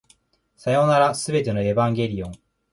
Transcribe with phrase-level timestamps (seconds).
[0.57, 2.33] さようなら、全てのエヴァンゲリオン